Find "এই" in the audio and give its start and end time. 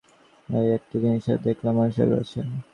0.49-0.67